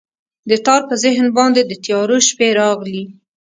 د 0.49 0.51
تار 0.65 0.81
په 0.89 0.95
ذهن 1.03 1.27
باندې، 1.37 1.61
د 1.65 1.71
تیارو 1.83 2.17
شپې 2.27 2.49
راغلي 2.59 3.03